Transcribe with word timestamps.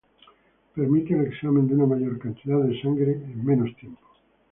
Permite 0.73 1.13
el 1.13 1.27
examen 1.27 1.67
de 1.67 1.75
una 1.75 1.85
mayor 1.85 2.17
cantidad 2.17 2.57
de 2.57 2.81
sangre 2.81 3.11
en 3.11 3.45
menos 3.45 3.71
tiempo. 3.75 4.01